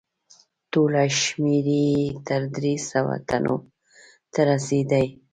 [0.71, 1.93] ټوله شمیر یې
[2.27, 3.55] تر درې سوه تنو
[4.33, 5.01] ته رسیده.